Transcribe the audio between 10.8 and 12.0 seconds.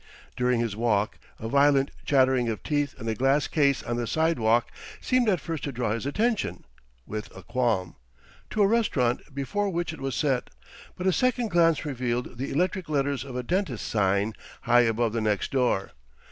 but a second glance